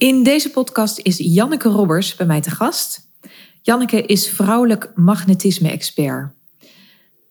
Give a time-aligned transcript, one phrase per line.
[0.00, 3.00] In deze podcast is Janneke Robbers bij mij te gast.
[3.62, 6.32] Janneke is vrouwelijk magnetisme-expert.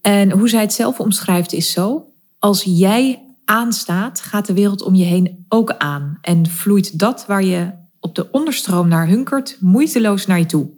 [0.01, 2.07] En hoe zij het zelf omschrijft is zo:
[2.39, 7.43] als jij aanstaat, gaat de wereld om je heen ook aan en vloeit dat waar
[7.43, 10.69] je op de onderstroom naar hunkert moeiteloos naar je toe.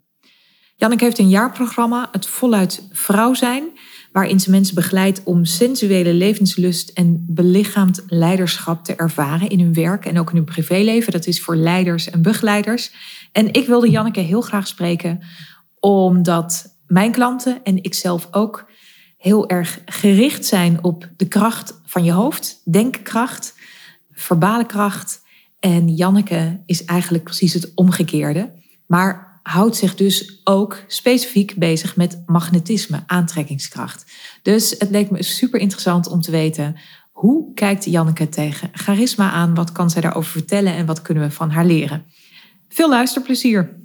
[0.76, 3.64] Janneke heeft een jaarprogramma, het voluit vrouw zijn,
[4.12, 10.05] waarin ze mensen begeleidt om sensuele levenslust en belichaamd leiderschap te ervaren in hun werk
[10.05, 11.12] en ook in hun privéleven.
[11.12, 12.91] Dat is voor leiders en begeleiders.
[13.32, 15.22] En ik wilde Janneke heel graag spreken,
[15.80, 18.70] omdat mijn klanten en ik zelf ook
[19.17, 23.53] heel erg gericht zijn op de kracht van je hoofd, denkkracht,
[24.12, 25.22] verbale kracht.
[25.59, 28.52] En Janneke is eigenlijk precies het omgekeerde.
[28.88, 34.12] Maar houdt zich dus ook specifiek bezig met magnetisme, aantrekkingskracht.
[34.41, 36.76] Dus het leek me super interessant om te weten
[37.12, 39.55] hoe kijkt Janneke tegen charisma aan?
[39.55, 42.05] Wat kan zij daarover vertellen en wat kunnen we van haar leren?
[42.70, 43.76] Veel luisterplezier.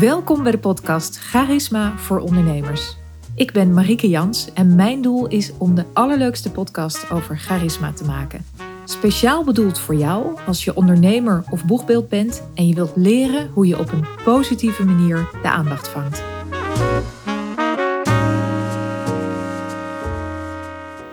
[0.00, 2.96] Welkom bij de podcast Charisma voor ondernemers.
[3.34, 8.04] Ik ben Marieke Jans en mijn doel is om de allerleukste podcast over charisma te
[8.04, 8.44] maken.
[8.84, 13.66] Speciaal bedoeld voor jou als je ondernemer of boegbeeld bent en je wilt leren hoe
[13.66, 16.22] je op een positieve manier de aandacht vangt.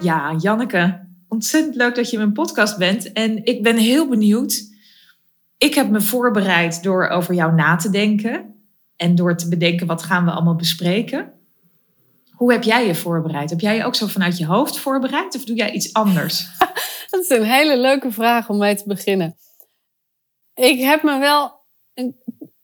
[0.01, 3.11] Ja, Janneke, ontzettend leuk dat je mijn podcast bent.
[3.13, 4.61] En ik ben heel benieuwd.
[5.57, 8.55] Ik heb me voorbereid door over jou na te denken.
[8.95, 11.31] En door te bedenken wat gaan we allemaal bespreken.
[12.41, 13.49] Hoe heb jij je voorbereid?
[13.49, 16.47] Heb jij je ook zo vanuit je hoofd voorbereid of doe jij iets anders?
[17.09, 19.37] Dat is een hele leuke vraag om mee te beginnen.
[20.53, 22.21] Ik heb me wel een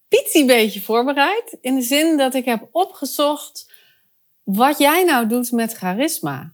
[0.07, 1.57] pitie beetje voorbereid.
[1.61, 3.73] In de zin dat ik heb opgezocht
[4.43, 6.53] wat jij nou doet met charisma.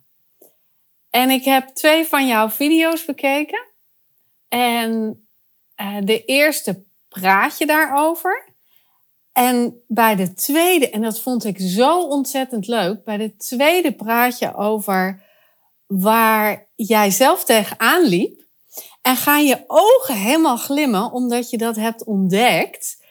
[1.09, 3.67] En ik heb twee van jouw video's bekeken.
[4.47, 5.21] En
[5.81, 8.52] uh, de eerste praat je daarover.
[9.33, 14.39] En bij de tweede, en dat vond ik zo ontzettend leuk, bij de tweede praat
[14.39, 15.23] je over
[15.87, 18.41] waar jij zelf tegenaan liep.
[19.01, 23.03] En gaan je ogen helemaal glimmen omdat je dat hebt ontdekt.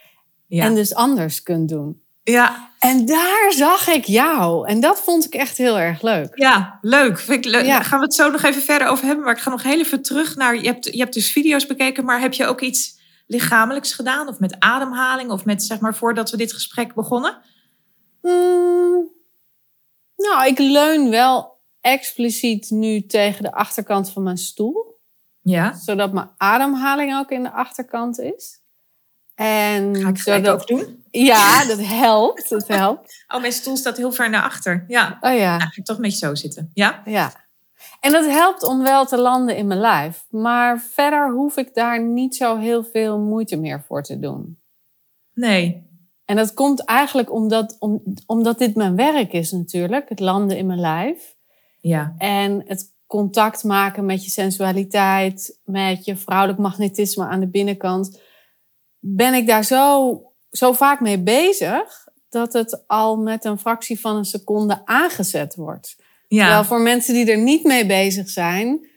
[0.47, 0.65] Ja.
[0.65, 2.03] En dus anders kunt doen.
[2.22, 2.71] Ja.
[2.78, 4.69] En daar zag ik jou.
[4.69, 6.31] En dat vond ik echt heel erg leuk.
[6.34, 7.19] Ja, leuk.
[7.19, 7.65] Vind ik leuk.
[7.65, 7.75] Ja.
[7.75, 9.25] Daar gaan we het zo nog even verder over hebben.
[9.25, 10.55] Maar ik ga nog heel even terug naar.
[10.55, 14.28] Je hebt, je hebt dus video's bekeken, maar heb je ook iets lichamelijks gedaan?
[14.28, 15.31] Of met ademhaling?
[15.31, 17.38] Of met zeg maar voordat we dit gesprek begonnen?
[18.22, 19.10] Mm,
[20.16, 25.00] nou, ik leun wel expliciet nu tegen de achterkant van mijn stoel.
[25.41, 25.75] Ja.
[25.75, 28.61] Zodat mijn ademhaling ook in de achterkant is.
[29.34, 31.05] En Ga ik zodat ook doen?
[31.11, 32.49] Ja, dat helpt.
[32.49, 33.11] Dat helpt.
[33.34, 34.84] Oh, mijn stoel staat heel ver naar achter.
[34.88, 35.19] Ja.
[35.21, 35.56] Oh ja.
[35.56, 36.71] Nou, ga ik toch een beetje zo zitten.
[36.75, 37.03] Ja.
[37.05, 37.42] Ja.
[38.03, 40.27] En dat helpt om wel te landen in mijn lijf.
[40.31, 44.59] Maar verder hoef ik daar niet zo heel veel moeite meer voor te doen.
[45.35, 45.91] Nee.
[46.25, 50.09] En dat komt eigenlijk omdat, om, omdat dit mijn werk is natuurlijk.
[50.09, 51.37] Het landen in mijn lijf.
[51.81, 52.15] Ja.
[52.19, 58.21] En het contact maken met je sensualiteit, met je vrouwelijk magnetisme aan de binnenkant,
[58.99, 64.17] ben ik daar zo, zo vaak mee bezig dat het al met een fractie van
[64.17, 66.02] een seconde aangezet wordt.
[66.34, 66.44] Ja.
[66.44, 68.88] Terwijl voor mensen die er niet mee bezig zijn,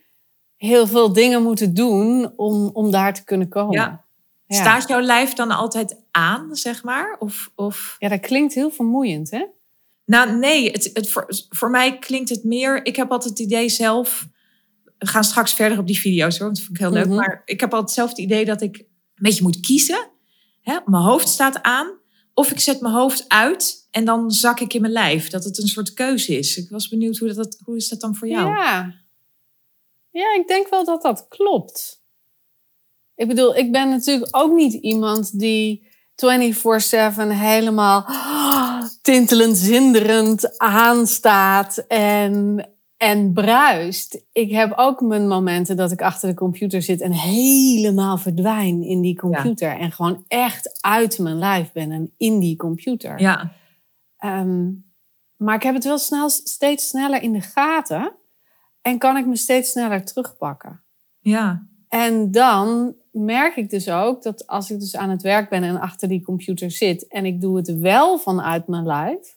[0.56, 3.74] heel veel dingen moeten doen om, om daar te kunnen komen.
[3.74, 4.04] Ja.
[4.48, 7.16] Staat jouw lijf dan altijd aan, zeg maar?
[7.18, 7.96] Of, of...
[7.98, 9.44] Ja, dat klinkt heel vermoeiend, hè?
[10.04, 12.86] Nou, nee, het, het, voor, voor mij klinkt het meer.
[12.86, 14.28] Ik heb altijd het idee zelf.
[14.98, 17.06] We gaan straks verder op die video's hoor, want dat vind ik heel leuk.
[17.06, 17.16] Mhm.
[17.16, 20.08] Maar ik heb altijd zelf het idee dat ik een beetje moet kiezen.
[20.62, 20.78] Hè?
[20.84, 21.86] Mijn hoofd staat aan.
[22.38, 25.30] Of ik zet mijn hoofd uit en dan zak ik in mijn lijf.
[25.30, 26.56] Dat het een soort keuze is.
[26.56, 28.48] Ik was benieuwd hoe, dat, hoe is dat dan voor jou?
[28.48, 28.94] Ja.
[30.10, 32.02] ja, ik denk wel dat dat klopt.
[33.14, 38.06] Ik bedoel, ik ben natuurlijk ook niet iemand die 24-7 helemaal
[39.02, 44.24] tintelend, zinderend aanstaat en, en bruist.
[44.32, 49.00] Ik heb ook mijn momenten dat ik achter de computer zit en helemaal verdwijn in
[49.00, 49.78] die computer.
[49.78, 53.20] En gewoon echt uit mijn lijf ben en in die computer.
[53.20, 53.52] Ja.
[54.16, 54.70] Ehm,
[55.36, 58.12] maar ik heb het wel snel, steeds sneller in de gaten.
[58.82, 60.82] En kan ik me steeds sneller terugpakken.
[61.18, 61.66] Ja.
[61.88, 65.80] En dan merk ik dus ook dat als ik dus aan het werk ben en
[65.80, 69.36] achter die computer zit en ik doe het wel vanuit mijn lijf,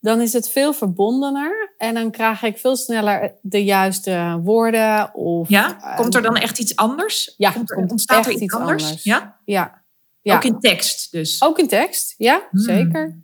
[0.00, 5.14] dan is het veel verbondener en dan krijg ik veel sneller de juiste woorden.
[5.14, 7.34] Of, ja, komt er dan echt iets anders?
[7.36, 9.02] Ja, komt er, ontstaat er iets, anders?
[9.02, 9.40] Ja?
[9.44, 9.82] ja?
[10.22, 10.36] Ja.
[10.36, 11.42] Ook in tekst dus?
[11.42, 12.60] Ook in tekst, ja, hmm.
[12.60, 13.18] zeker.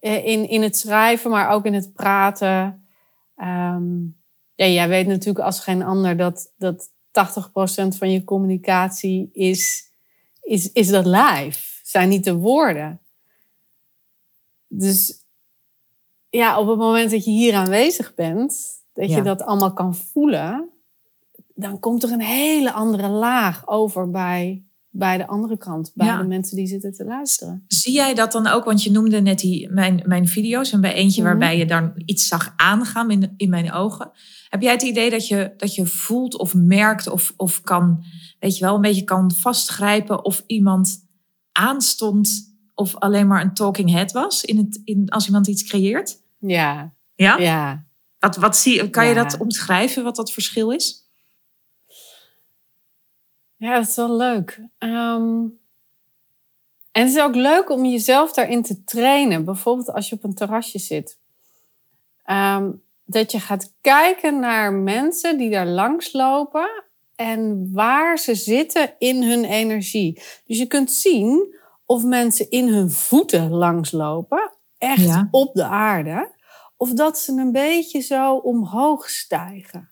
[0.00, 2.86] Eh, in, in het schrijven, maar ook in het praten.
[3.36, 4.16] Um,
[4.54, 6.90] ja, jij weet natuurlijk als geen ander dat, dat
[7.72, 9.90] van je communicatie is,
[10.40, 13.00] is, is dat live, zijn niet de woorden.
[14.68, 15.25] Dus
[16.36, 18.56] ja, op het moment dat je hier aanwezig bent,
[18.92, 20.70] dat je dat allemaal kan voelen,
[21.54, 26.24] dan komt er een hele andere laag over bij, bij de andere kant, bij de
[26.24, 27.64] mensen die zitten te luisteren.
[27.66, 28.64] Zie jij dat dan ook?
[28.64, 31.30] Want je noemde net die, mijn, mijn video's en bij eentje mhm.
[31.30, 34.10] waarbij je dan iets zag aangaan in, in mijn ogen.
[34.48, 38.04] Heb jij het idee dat je, dat je voelt of merkt of, of kan,
[38.40, 41.04] weet je wel, een beetje kan vastgrijpen of iemand
[41.52, 46.24] aanstond of alleen maar een talking head was in het, in, als iemand iets creëert?
[46.38, 46.92] Ja.
[47.14, 47.36] Ja?
[47.38, 47.84] Ja.
[48.18, 51.04] Wat, wat zie, kan je dat omschrijven, wat dat verschil is?
[53.56, 54.60] Ja, dat is wel leuk.
[54.78, 55.44] Ehm,
[56.92, 59.44] en het is ook leuk om jezelf daarin te trainen.
[59.44, 61.18] Bijvoorbeeld als je op een terrasje zit.
[62.24, 62.70] Ehm,
[63.04, 66.84] dat je gaat kijken naar mensen die daar langs lopen
[67.14, 70.22] en waar ze zitten in hun energie.
[70.44, 71.56] Dus je kunt zien
[71.86, 76.34] of mensen in hun voeten langslopen, echt op de aarde,
[76.76, 79.90] of dat ze een beetje zo omhoog stijgen.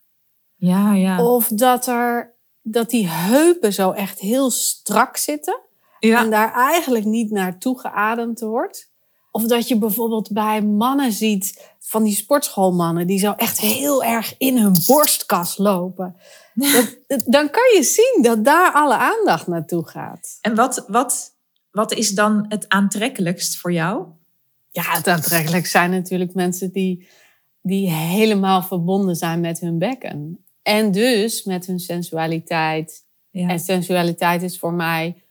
[0.55, 1.25] Ja, ja.
[1.25, 5.61] Of dat er dat die heupen zo echt heel strak zitten.
[5.99, 8.93] En daar eigenlijk niet naartoe geademd wordt.
[9.31, 14.35] Of dat je bijvoorbeeld bij mannen ziet, van die sportschoolmannen, die zo echt heel erg
[14.39, 16.17] in hun borstkas lopen.
[17.27, 20.39] dan kan je zien dat daar alle aandacht naartoe gaat.
[20.41, 21.37] En wat, wat,
[21.71, 24.07] wat is dan het aantrekkelijkst voor jou?
[24.75, 27.09] Ja, het aantrekkelijk zijn natuurlijk mensen die,
[27.63, 30.45] die helemaal verbonden zijn met hun bekken.
[30.63, 33.05] En dus met hun sensualiteit.
[33.31, 35.23] En sensualiteit is voor mij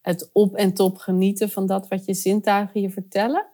[0.00, 3.46] het op en top genieten van dat wat je zintuigen je vertellen.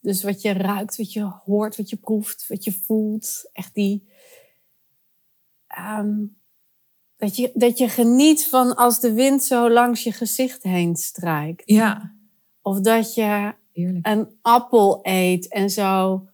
[0.00, 3.50] Dus wat je ruikt, wat je hoort, wat je proeft, wat je voelt.
[3.52, 4.08] Echt die.
[5.66, 6.16] Ehm,
[7.16, 11.62] dat, je, dat je geniet van als de wind zo langs je gezicht heen strijkt.
[11.64, 12.14] Ja.
[12.62, 13.54] Of dat je
[14.02, 16.24] een appel eet en zo.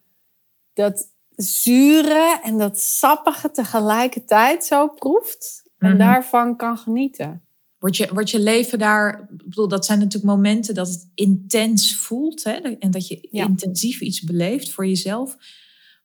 [0.72, 5.62] Dat, zure en dat sappige tegelijkertijd zo proeft.
[5.78, 5.98] En mhm.
[5.98, 7.42] daarvan kan genieten.
[7.78, 11.96] Wordt je, wordt je leven daar, ik bedoel, dat zijn natuurlijk momenten dat het intens
[11.96, 12.44] voelt.
[12.44, 12.52] Hè?
[12.52, 15.36] En dat je intensief iets beleeft voor jezelf.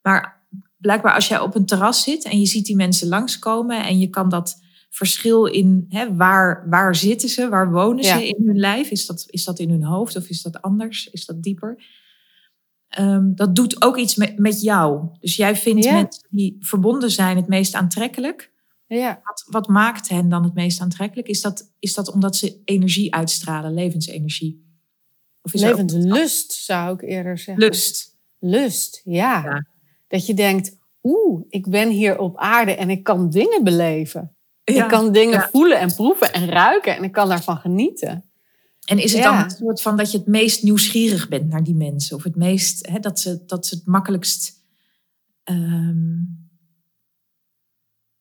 [0.01, 0.47] Maar
[0.77, 4.07] blijkbaar als jij op een terras zit en je ziet die mensen langskomen en je
[4.07, 8.89] kan dat verschil in hè, waar, waar zitten ze, waar wonen ze in hun lijf?
[8.89, 11.07] Is dat, is dat in hun hoofd of is dat anders?
[11.07, 11.77] Is dat dieper?
[12.97, 15.07] um, dat doet ook iets met, met jou.
[15.19, 15.93] Dus jij vindt ja.
[15.93, 18.51] mensen die verbonden zijn het meest aantrekkelijk.
[18.87, 19.19] Ja.
[19.23, 21.27] Wat, wat, maakt hen dan het meest aantrekkelijk?
[21.27, 24.67] Is dat, is dat omdat ze energie uitstralen, levensenergie?
[25.41, 27.63] Of is Levenslust zou ik eerder zeggen.
[27.63, 28.17] Lust.
[28.39, 29.43] Lust, ja.
[29.43, 29.65] ja.
[30.07, 34.35] Dat je denkt, oeh, ik ben hier op aarde en ik kan dingen beleven.
[34.69, 38.29] Ik kan dingen voelen en proeven en ruiken en ik kan daarvan genieten.
[38.85, 41.75] En is het dan het soort van dat je het meest nieuwsgierig bent naar die
[41.75, 42.15] mensen?
[42.15, 44.63] Of het meest, hè, dat, ze, dat ze het makkelijkst.
[45.43, 46.49] Um,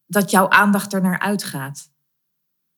[0.07, 1.91] dat jouw aandacht er naar uitgaat?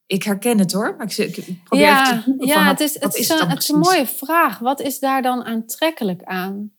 [0.07, 3.29] Ik herken het hoor, maar ik, ik probeer ja, te Ja, het is, het, is,
[3.29, 4.59] een, het is een mooie vraag.
[4.59, 6.73] Wat is daar dan aantrekkelijk aan?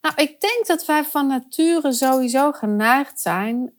[0.00, 3.74] Nou, ik denk dat wij van nature sowieso geneigd zijn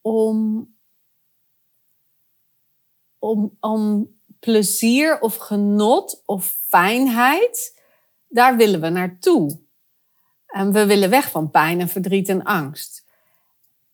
[0.00, 0.68] om,
[3.24, 7.80] om, om plezier of genot of fijnheid,
[8.28, 9.58] daar willen we naartoe.
[10.46, 13.04] En we willen weg van pijn en verdriet en angst.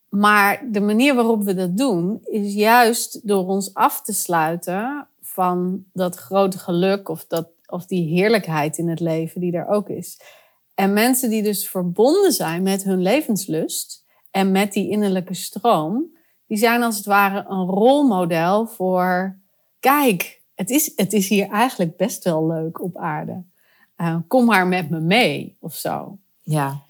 [0.09, 5.85] Maar de manier waarop we dat doen, is juist door ons af te sluiten van
[5.93, 10.21] dat grote geluk of, dat, of die heerlijkheid in het leven die er ook is.
[10.75, 16.19] En mensen die dus verbonden zijn met hun levenslust en met die innerlijke stroom,
[16.51, 19.37] die zijn als het ware een rolmodel voor,
[19.81, 23.43] kijk, het is, het is hier eigenlijk best wel leuk op aarde.
[23.97, 26.19] Uh, kom maar met me mee of zo.
[26.43, 26.83] Ja.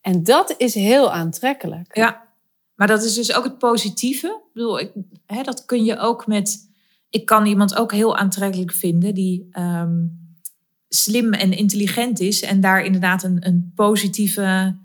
[0.00, 1.96] En dat is heel aantrekkelijk.
[1.96, 2.26] Ja,
[2.74, 4.26] maar dat is dus ook het positieve.
[4.26, 4.92] Ik bedoel, ik,
[5.26, 6.70] hè, dat kun je ook met.
[7.10, 10.04] Ik kan iemand ook heel aantrekkelijk vinden die ehm,
[10.88, 14.76] slim en intelligent is en daar inderdaad een, een positieve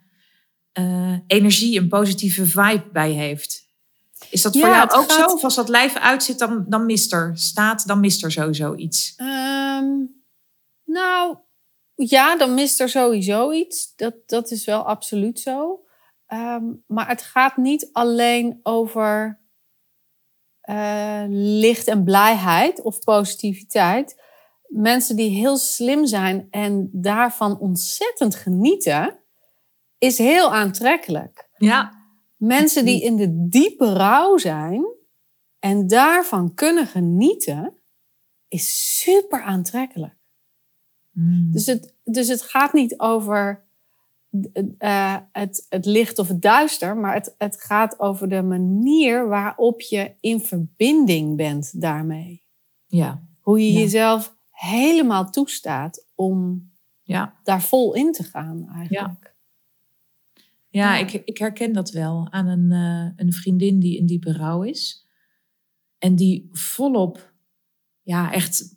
[0.80, 3.70] uh, energie, een positieve vibe bij heeft.
[4.30, 5.25] Is dat voor jou ook zo?
[5.25, 9.13] Of als dat lijf uitzit, dan, dan mist er staat, dan mist er sowieso iets?
[9.18, 10.24] Um,
[10.84, 11.38] nou,
[11.96, 13.96] ja, dan mist er sowieso iets.
[13.96, 15.86] Dat, dat is wel absoluut zo.
[16.28, 19.42] Um, maar het gaat niet alleen over
[20.70, 24.22] uh, licht en blijheid of positiviteit.
[24.68, 29.20] Mensen die heel slim zijn en daarvan ontzettend genieten,
[29.98, 31.50] is heel aantrekkelijk.
[31.58, 32.00] Ja.
[32.41, 34.86] Mensen die in de diepe rouw zijn,
[35.60, 37.74] En daarvan kunnen genieten
[38.48, 40.15] is super aantrekkelijk.
[41.12, 41.51] Mm.
[41.51, 43.65] Dus het, dus het gaat niet over
[44.77, 49.81] eh, het, het licht of het duister, maar het, het gaat over de manier waarop
[49.81, 52.43] je in verbinding bent daarmee.
[52.88, 53.79] Ja, Hoe je Ja.
[53.79, 56.69] jezelf helemaal toestaat om
[57.01, 57.39] ja.
[57.43, 59.17] daar vol in te gaan eigenlijk.
[59.24, 59.30] Ja,
[60.72, 60.98] Ja.
[60.98, 65.06] Ik, ik herken dat wel aan een, eh, een vriendin die in diepe rouw is.
[65.98, 67.34] En die volop,
[68.01, 68.75] ja, echt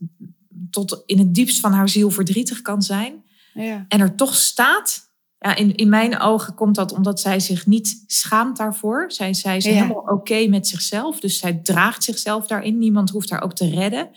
[0.71, 3.25] tot in het diepst van haar ziel verdrietig kan zijn.
[3.55, 3.85] Ja.
[3.89, 5.13] En er toch staat.
[5.39, 9.13] Ja, in, in mijn ogen komt dat omdat zij zich niet schaamt daarvoor.
[9.13, 9.71] Zij, zij is Ja.
[9.73, 11.21] helemaal oké met zichzelf.
[11.21, 12.79] Dus zij draagt zichzelf daarin.
[12.79, 14.11] Niemand hoeft haar ook te redden.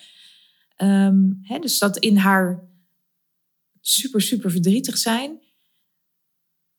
[0.75, 2.63] Ehm, hè, dus dat in haar
[3.81, 5.41] super, super verdrietig zijn,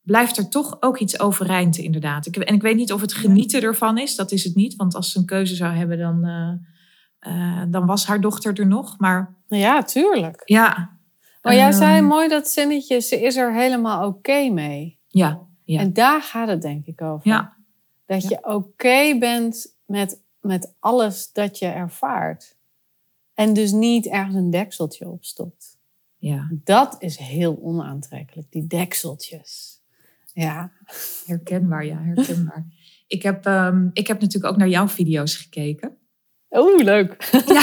[0.09, 2.27] blijft er toch ook iets overeind, inderdaad.
[2.27, 4.17] Ik, en ik weet niet of het genieten ervan is.
[4.17, 4.77] Dat is het niet.
[4.77, 6.53] Want als ze een keuze zou hebben, dan, eh,
[7.19, 8.99] eh, dan was haar dochter er nog.
[8.99, 10.43] Maar ja, tuurlijk.
[10.45, 10.97] ja.
[11.43, 14.99] Maar jij ehm, zei mooi dat zinnetje, ze is er helemaal oké mee.
[15.09, 15.81] Ja, ja.
[15.81, 17.29] En daar gaat het denk ik over.
[17.31, 17.57] ja.
[18.07, 18.29] Dat Ja.
[18.29, 22.57] je oké bent met, met alles dat je ervaart.
[23.35, 25.77] En dus niet ergens een dekseltje opstopt.
[26.17, 26.49] ja.
[26.65, 29.78] Dat is heel onaantrekkelijk, die dekseltjes.
[30.41, 30.73] Ja.
[31.27, 32.67] Herkenbaar, ja, herkenbaar.
[33.07, 35.97] Ik heb, ehm, ik heb natuurlijk ook naar jouw video's gekeken.
[36.51, 37.31] Oeh, leuk.
[37.47, 37.63] Ja.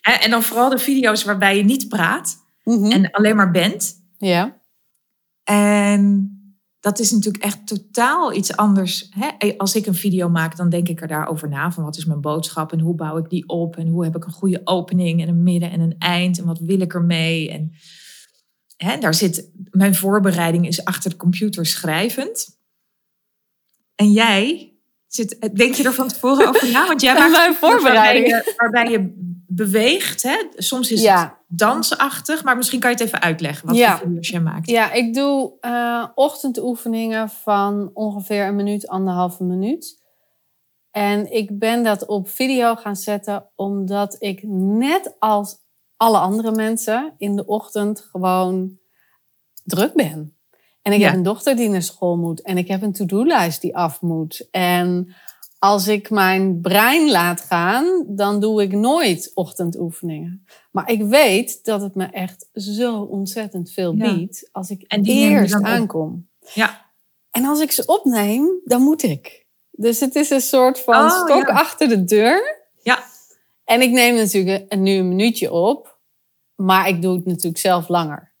[0.00, 2.90] en, en dan vooral de video's waarbij je niet praat Mhm.
[2.90, 3.94] en alleen maar bent.
[4.18, 4.60] Ja.
[5.44, 6.30] En
[6.80, 9.08] dat is natuurlijk echt totaal iets anders.
[9.10, 9.54] Hè?
[9.56, 11.70] Als ik een video maak, dan denk ik er daarover na.
[11.72, 13.76] Van wat is mijn boodschap en hoe bouw ik die op?
[13.76, 16.38] En hoe heb ik een goede opening en een midden en een eind?
[16.38, 17.50] En wat wil ik ermee?
[17.50, 17.72] En
[18.82, 22.58] hè, daar zit, mijn voorbereiding is achter de computer schrijvend.
[23.94, 24.72] En jij
[25.06, 26.86] zit, denk je er van tevoren over na?
[26.86, 28.30] Want jij maakt mijn voorbereiding.
[28.30, 30.22] Waarbij je, waarbij je beweegt.
[30.22, 30.36] Hè?
[30.56, 33.96] Soms is het dansachtig, maar misschien kan je het even uitleggen wat Ja.
[33.96, 34.70] voor video's jij maakt.
[34.70, 40.00] ja, ik doe eh, ochtendoefeningen van ongeveer een minuut, anderhalve minuut.
[40.90, 45.58] En ik ben dat op video gaan zetten omdat ik net als
[46.02, 48.78] alle andere mensen in de ochtend gewoon
[49.64, 50.36] druk ben.
[50.82, 51.06] En ik Ja.
[51.06, 52.40] heb een dochter die naar school moet.
[52.42, 54.48] En ik heb een to-do-lijst die af moet.
[54.50, 55.14] En
[55.58, 60.46] als ik mijn brein laat gaan, dan doe ik nooit ochtendoefeningen.
[60.70, 64.14] Maar ik weet dat het me echt zo ontzettend veel Ja.
[64.14, 66.28] biedt als ik En die eerst aankom.
[66.54, 66.90] Ja.
[67.30, 69.46] En als ik ze opneem, dan moet ik.
[69.70, 71.54] Dus het is een soort van Oh, stok ja.
[71.54, 72.60] achter de deur.
[72.82, 73.02] Ja.
[73.64, 75.91] En ik neem natuurlijk een, nu een minuutje op,
[76.56, 78.32] maar ik doe het natuurlijk zelf langer.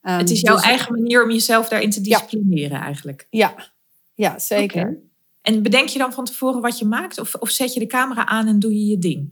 [0.00, 3.26] Ehm, Het is jouw dus- eigen manier om jezelf daarin te disciplineren eigenlijk.
[3.30, 3.72] Ja,
[4.14, 5.06] ja zeker.
[5.42, 7.18] En bedenk je dan van tevoren wat je maakt?
[7.18, 9.30] Of, of zet je de camera aan en doe je je ding?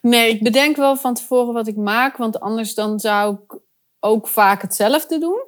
[0.00, 3.58] Nee, ik bedenk wel van tevoren wat ik maak, want anders dan zou ik
[4.00, 5.44] ook vaak hetzelfde doen.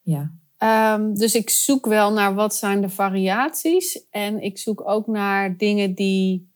[0.00, 0.32] Ja.
[0.56, 4.06] Ehm, dus ik zoek wel naar wat zijn de variaties.
[4.10, 6.54] En ik zoek ook naar dingen die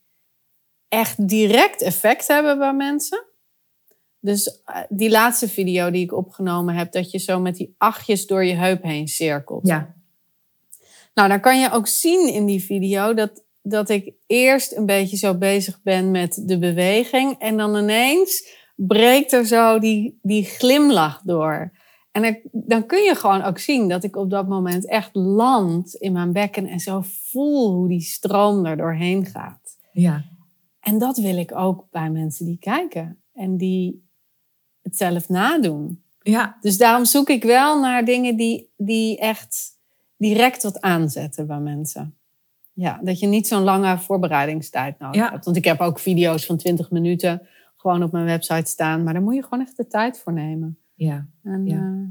[0.89, 3.25] echt direct effect hebben bij mensen.
[4.21, 8.27] Dus eh, die laatste video die ik opgenomen heb, dat je zo met die achtjes
[8.27, 9.67] door je heup heen cirkelt.
[9.67, 9.95] Ja.
[11.15, 15.17] Nou, dan kan je ook zien in die video dat, dat ik eerst een beetje
[15.17, 17.39] zo bezig ben met de beweging.
[17.39, 21.73] En dan ineens breekt er zo die, die glimlach door.
[22.13, 25.95] En er- dan kun je gewoon ook zien dat ik op dat moment echt land
[25.95, 29.79] in mijn bekken en zo voel hoe die stroom er doorheen gaat.
[29.93, 30.25] Ja.
[30.81, 34.09] En dat wil ik ook bij mensen die kijken en die
[34.83, 36.03] het zelf nadoen.
[36.23, 36.57] Ja.
[36.61, 39.69] Dus daarom zoek ik wel naar dingen die, die echt
[40.17, 42.15] direct wat aanzetten bij mensen.
[42.73, 45.31] Ja, dat je niet zo'n lange voorbereidingstijd nodig Ja.
[45.31, 45.45] hebt.
[45.45, 47.47] Want ik heb ook video's van 20 minuten
[47.77, 49.03] gewoon op mijn website staan.
[49.03, 50.79] Maar daar moet je gewoon echt de tijd voor nemen.
[50.95, 51.27] ja.
[51.43, 52.11] En, Ja.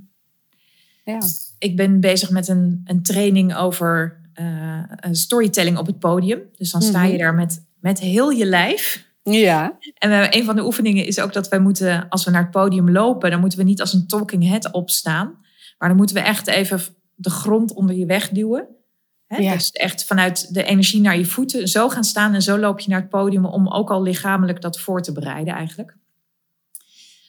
[1.03, 1.19] ja.
[1.59, 6.41] Ik ben bezig met een, een training over eh, een storytelling op het podium.
[6.57, 7.21] Dus dan sta je Mhm.
[7.21, 9.07] daar met, met heel je lijf.
[9.31, 9.77] Ja.
[9.93, 12.51] En we, een van de oefeningen is ook dat wij moeten, als we naar het
[12.51, 15.37] podium lopen, dan moeten we niet als een talking head opstaan.
[15.77, 16.81] Maar dan moeten we echt even
[17.15, 18.67] de grond onder je weg duwen.
[19.27, 19.37] Hè?
[19.37, 19.53] Ja.
[19.53, 22.89] Dus echt vanuit de energie naar je voeten zo gaan staan en zo loop je
[22.89, 25.97] naar het podium om ook al lichamelijk dat voor te bereiden eigenlijk.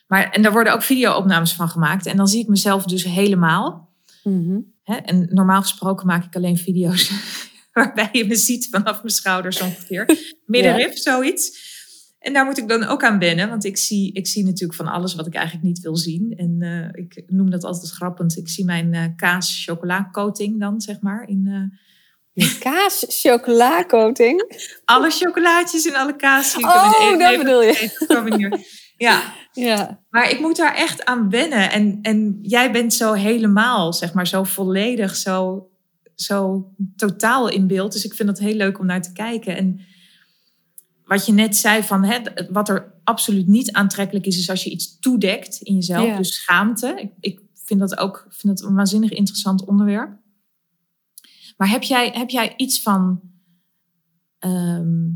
[0.07, 2.07] Maar, en daar worden ook video-opnames van gemaakt.
[2.07, 3.95] En dan zie ik mezelf dus helemaal.
[4.25, 4.59] Mhm.
[4.83, 4.97] Hè?
[4.97, 7.11] En normaal gesproken maak ik alleen video's
[7.73, 10.35] waarbij je me ziet vanaf mijn schouders ongeveer.
[10.47, 11.70] Middenrif, zoiets.
[12.21, 14.87] En daar moet ik dan ook aan wennen, want ik zie, ik zie natuurlijk van
[14.87, 16.33] alles wat ik eigenlijk niet wil zien.
[16.37, 18.37] En eh, ik noem dat altijd grappend.
[18.37, 21.79] Ik zie mijn eh kaas-chocola coating dan, zeg maar, in, eh,
[22.33, 24.63] De kaas chocola coating.
[24.85, 26.57] Alle chocolaatjes en alle kaas.
[26.57, 28.69] Oh, dat bedoel je.
[28.97, 29.35] Ja.
[29.53, 30.01] ja.
[30.11, 31.71] Maar ik moet daar echt aan wennen.
[31.71, 35.69] En, en jij bent zo helemaal, zeg maar, zo volledig, zo,
[36.15, 37.93] zo totaal in beeld.
[37.93, 39.57] Dus ik vind het heel leuk om naar te kijken.
[39.57, 39.81] En
[41.11, 42.19] wat je net zei van, hè,
[42.51, 46.17] wat er absoluut niet aantrekkelijk is, is als je iets toedekt in jezelf.
[46.17, 46.95] Dus schaamte.
[46.97, 50.19] Ik, ik vind dat ook vind dat een waanzinnig interessant onderwerp.
[51.57, 53.21] Maar heb jij, heb jij iets van.
[54.39, 55.09] Ehm,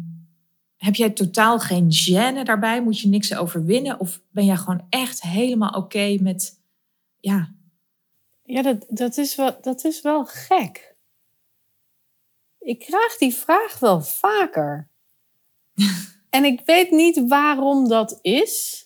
[0.77, 2.83] heb jij totaal geen gêne daarbij?
[2.83, 4.01] Moet je niks overwinnen?
[4.01, 6.61] Of ben jij gewoon echt helemaal oké met.
[7.21, 7.55] Ja.
[8.43, 10.97] Ja, dat, dat, is wel, dat is wel gek.
[12.59, 14.93] Ik krijg die vraag wel vaker.
[16.31, 18.83] En ik weet niet waarom dat is.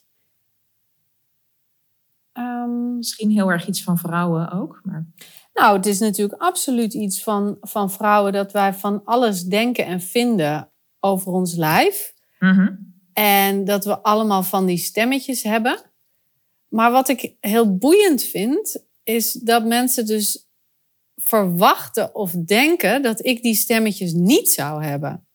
[2.32, 4.80] Um, Misschien heel erg iets van vrouwen ook.
[4.82, 5.06] Maar...
[5.52, 10.00] Nou, het is natuurlijk absoluut iets van, van vrouwen dat wij van alles denken en
[10.00, 12.14] vinden over ons lijf.
[12.38, 12.74] Mhm.
[13.12, 15.80] En dat we allemaal van die stemmetjes hebben.
[16.68, 20.48] Maar wat ik heel boeiend vind, is dat mensen dus
[21.16, 25.27] verwachten of denken dat ik die stemmetjes niet zou hebben.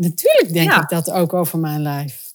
[0.00, 2.28] Natuurlijk denk ik dat ook over mijn lijf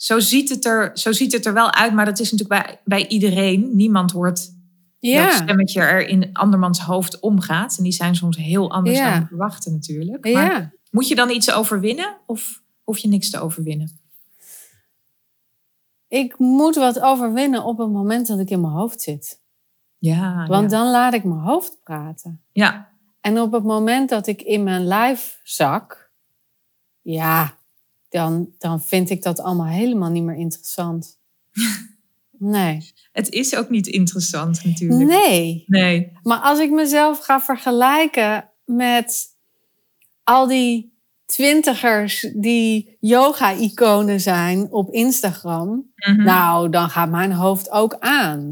[0.00, 2.80] zo ziet, het er, zo ziet het er wel uit, maar dat is natuurlijk bij,
[2.84, 3.76] bij iedereen.
[3.76, 4.52] Niemand hoort
[4.98, 5.22] ja.
[5.22, 7.76] welk stemmetje er in andermans hoofd omgaat.
[7.76, 10.32] En die zijn soms heel anders dan we verwachten natuurlijk.
[10.32, 10.72] Maar ja.
[10.90, 14.00] moet je dan iets overwinnen of hoef je niks te overwinnen?
[16.08, 19.40] Ik moet wat overwinnen op het moment dat ik in mijn hoofd zit.
[19.98, 22.42] Ja, Want dan laat ik mijn hoofd praten.
[22.52, 22.88] Ja.
[23.20, 25.99] En op het moment dat ik in mijn lijf zak,
[27.12, 27.58] ja,
[28.08, 31.18] dan, dan vind ik dat allemaal helemaal niet meer interessant.
[32.42, 32.92] Nee.
[33.12, 35.10] Het is ook niet interessant natuurlijk.
[35.10, 35.64] Nee.
[35.66, 36.12] Nee.
[36.22, 39.26] Maar als ik mezelf ga vergelijken met
[40.24, 46.22] al die twintigers die yoga-iconen zijn op Instagram, mhm.
[46.22, 48.48] nou, dan gaat mijn hoofd ook aan.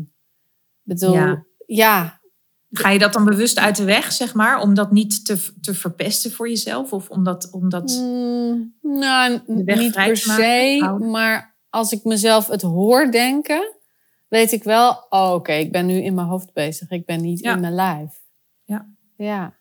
[0.85, 2.18] Ik bedoel, ja.
[2.71, 5.75] Ga je dat dan bewust uit de weg, zeg maar, om dat niet te, te
[5.75, 6.93] verpesten voor jezelf?
[6.93, 7.49] Of omdat.
[7.51, 10.97] omdat mm, nou, niet per se.
[10.99, 13.75] Maar als ik mezelf het hoor denken,
[14.29, 16.91] weet ik wel, oh, oké, ik ben nu in mijn hoofd bezig.
[16.91, 18.21] Ik ben niet in mijn lijf.
[18.65, 18.89] Ja.
[19.17, 19.57] Ja.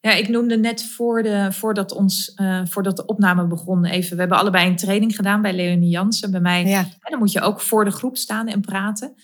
[0.00, 4.14] Ja, ik noemde net voor de, voordat, ons, uh, voordat de opname begon even.
[4.14, 6.30] We hebben allebei een training gedaan bij Leonie Jansen.
[6.30, 6.66] Bij mij.
[6.66, 6.86] Ja.
[7.00, 9.14] dan moet je ook voor de groep staan en praten.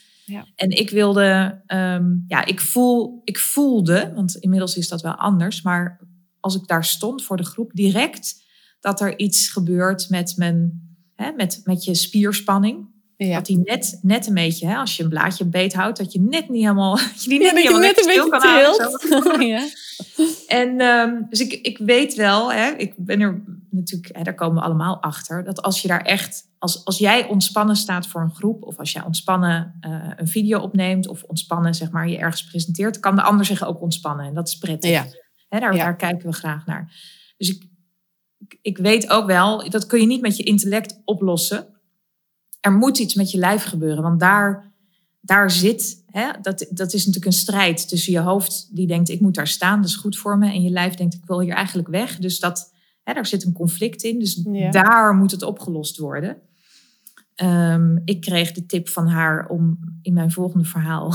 [0.55, 5.63] En ik wilde, um, ja, ik, voel, ik voelde, want inmiddels is dat wel anders,
[5.63, 6.01] maar
[6.41, 8.47] als ik daar stond voor de groep, direct
[8.81, 10.83] dat er iets gebeurt met, mijn,
[11.15, 12.89] hè, met, met je spierspanning.
[13.27, 13.35] Ja.
[13.35, 16.21] Dat die net, net een beetje, hè, als je een blaadje beet houdt, dat je
[16.21, 19.47] net niet helemaal, dat je die net ja, niet helemaal net een beetje kan houden.
[19.55, 19.69] ja.
[20.47, 24.57] En um, dus ik, ik weet wel, hè, ik ben er natuurlijk, hè, daar komen
[24.57, 28.35] we allemaal achter, dat als je daar echt, als, als jij ontspannen staat voor een
[28.35, 32.45] groep, of als jij ontspannen uh, een video opneemt, of ontspannen zeg maar je ergens
[32.45, 34.27] presenteert, kan de ander zich ook ontspannen.
[34.27, 34.91] En dat is prettig.
[34.91, 35.07] Ja.
[35.49, 36.93] Hè, daar, daar kijken we graag naar.
[37.37, 37.63] Dus ik,
[38.63, 41.67] ik weet ook wel, dat kun je niet met je intellect oplossen.
[42.69, 44.73] Er moet iets met je lijf gebeuren, want daar,
[45.21, 49.21] daar zit, hè, dat, dat is natuurlijk een strijd tussen je hoofd die denkt ik
[49.21, 51.55] moet daar staan, dat is goed voor me, en je lijf denkt ik wil hier
[51.55, 52.19] eigenlijk weg.
[52.19, 54.71] Dus dat, hè, daar zit een conflict in, dus Ja.
[54.71, 56.37] daar moet het opgelost worden.
[57.35, 61.15] Ehm, ik kreeg de tip van haar om in mijn volgende verhaal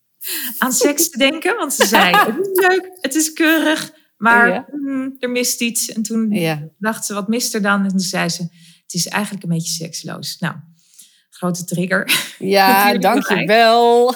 [0.58, 4.66] aan seks te denken, want ze zei het is leuk, het is keurig, maar Ja.
[4.70, 5.92] hmm, er mist iets.
[5.92, 6.68] En toen Ja.
[6.78, 7.82] dacht ze, wat mist er dan?
[7.82, 8.42] En toen zei ze,
[8.82, 10.38] het is eigenlijk een beetje seksloos.
[10.38, 10.54] Nou,
[11.36, 12.04] grote trigger.
[12.38, 14.14] Ja, dankjewel.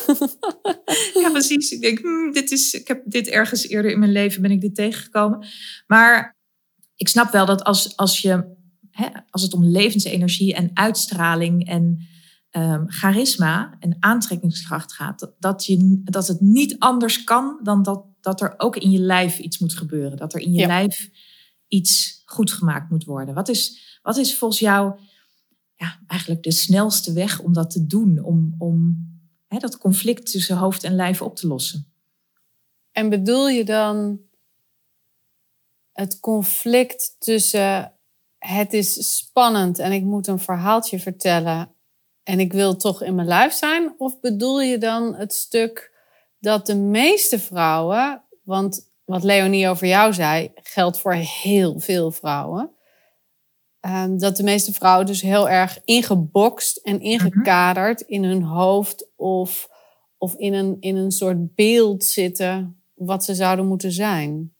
[1.20, 1.70] ja, precies.
[1.70, 4.60] Ik denk, hmm, dit is, ik heb dit ergens eerder in mijn leven ben ik
[4.60, 5.46] dit tegengekomen.
[5.86, 6.36] Maar
[6.96, 8.56] ik snap wel dat als, als, je,
[8.90, 12.08] hè, als het om levensenergie en uitstraling en
[12.50, 18.04] ehm, charisma en aantrekkingskracht gaat, dat, dat, je, dat het niet anders kan dan dat,
[18.20, 20.16] dat er ook in je lijf iets moet gebeuren.
[20.16, 20.66] Dat er in je Ja.
[20.66, 21.10] lijf
[21.68, 23.34] iets goed gemaakt moet worden.
[23.34, 24.98] Wat is, wat is volgens jou
[25.80, 28.24] ja, eigenlijk de snelste weg om dat te doen?
[28.24, 29.08] Om, om
[29.48, 31.92] hè, dat conflict tussen hoofd en lijf op te lossen?
[32.92, 34.20] En bedoel je dan
[35.92, 37.92] het conflict tussen
[38.38, 41.74] het is spannend en ik moet een verhaaltje vertellen
[42.22, 43.94] en ik wil toch in mijn lijf zijn?
[43.98, 45.92] Of bedoel je dan het stuk
[46.38, 52.70] dat de meeste vrouwen, want wat Leonie over jou zei, geldt voor heel veel vrouwen.
[53.80, 59.68] Ehm, dat de meeste vrouwen dus heel erg ingebokst en ingekaderd in hun hoofd of,
[60.18, 64.54] of in, een, in een soort beeld zitten wat ze zouden moeten zijn.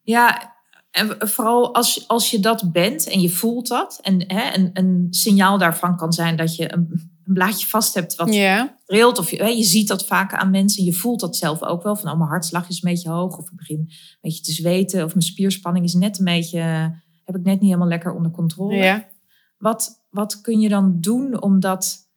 [0.00, 0.54] Ja,
[0.90, 3.98] en vooral als, als je dat bent en je voelt dat.
[4.02, 6.88] En hè, een, een signaal daarvan kan zijn dat je een,
[7.24, 8.76] een blaadje vast hebt wat Ja.
[8.86, 9.18] trilt.
[9.18, 10.84] Of je, hè, je ziet dat vaak aan mensen.
[10.84, 11.96] Je voelt dat zelf ook wel.
[11.96, 13.38] Van oh, mijn hartslag is een beetje hoog.
[13.38, 15.04] Of ik begin een beetje te zweten.
[15.04, 16.94] Of mijn spierspanning is net een beetje...
[17.24, 18.76] Heb ik net niet helemaal lekker onder controle.
[18.76, 19.08] Ja.
[19.58, 22.08] Wat, wat kun je dan doen om dat...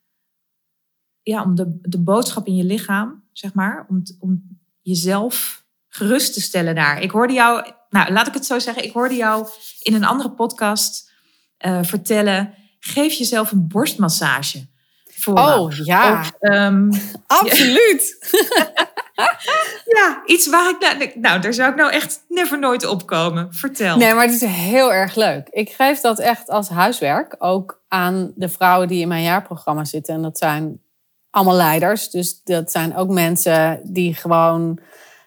[1.22, 3.86] Ja, om de, de boodschap in je lichaam, zeg maar.
[3.90, 7.02] Om, om jezelf gerust te stellen daar.
[7.02, 7.72] Ik hoorde jou...
[7.90, 8.84] Nou, laat ik het zo zeggen.
[8.84, 9.48] Ik hoorde jou
[9.82, 11.12] in een andere podcast
[11.58, 12.54] eh, vertellen...
[12.80, 14.68] Geef jezelf een borstmassage.
[15.06, 15.60] Vooraf.
[15.60, 16.92] Oh ja, Of, ehm,
[17.28, 18.18] absoluut.
[19.98, 20.80] ja, iets waar ik...
[20.80, 23.54] Nou, nou, daar zou ik nou echt never nooit opkomen.
[23.54, 23.98] Vertel.
[23.98, 25.48] Nee, maar het is heel erg leuk.
[25.50, 30.14] Ik geef dat echt als huiswerk ook aan de vrouwen die in mijn jaarprogramma zitten.
[30.14, 30.82] En dat zijn
[31.30, 32.10] allemaal leiders.
[32.10, 34.80] Dus dat zijn ook mensen die gewoon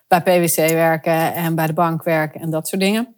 [0.08, 3.14] bij PwC werken en bij de bank werken en dat soort dingen.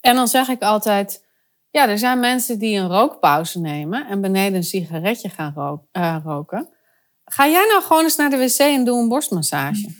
[0.00, 1.24] En dan zeg ik altijd:
[1.70, 6.68] ja, er zijn mensen die een rookpauze nemen en beneden een sigaretje gaan eh, roken.
[7.32, 9.94] Ga jij nou gewoon eens naar de wc en doe een borstmassage?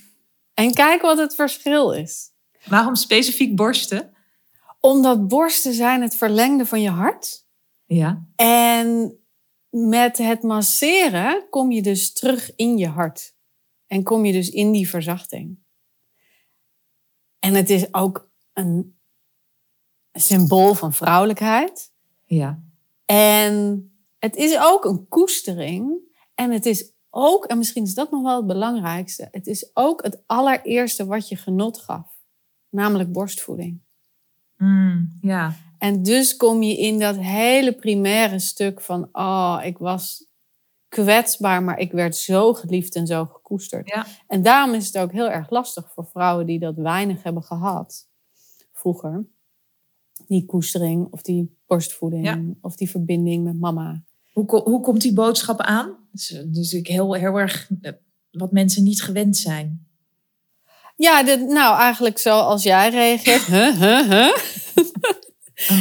[0.54, 2.30] En kijk wat het verschil is.
[2.66, 4.14] Waarom specifiek borsten?
[4.80, 7.46] Omdat borsten zijn het verlengde van je hart.
[7.84, 8.26] Ja.
[8.36, 9.18] En
[9.68, 13.34] met het masseren kom je dus terug in je hart.
[13.86, 15.58] En kom je dus in die verzachting.
[17.38, 18.98] En het is ook een
[20.12, 21.92] symbool van vrouwelijkheid.
[22.24, 22.62] Ja.
[23.04, 23.84] En
[24.18, 26.08] het is ook een koestering.
[26.34, 30.02] En het is ook, en misschien is dat nog wel het belangrijkste, het is ook
[30.02, 32.18] het allereerste wat je genot gaf.
[32.68, 33.80] Namelijk borstvoeding.
[34.56, 35.52] Mm, ja.
[35.78, 40.26] En dus kom je in dat hele primaire stuk van, oh, ik was
[40.88, 43.88] kwetsbaar, maar ik werd zo geliefd en zo gekoesterd.
[43.88, 44.06] Ja.
[44.26, 48.08] En daarom is het ook heel erg lastig voor vrouwen die dat weinig hebben gehad
[48.72, 49.26] vroeger.
[50.26, 52.40] Die koestering of die borstvoeding Ja.
[52.60, 54.02] of die verbinding met mama.
[54.48, 55.96] Hoe, hoe komt die boodschap aan?
[56.12, 57.92] Dus, dus ik heel, heel erg eh,
[58.30, 59.86] wat mensen niet gewend zijn.
[60.96, 63.44] Ja, nou eigenlijk zoals jij reageert.
[63.44, 64.32] Huh, huh, huh?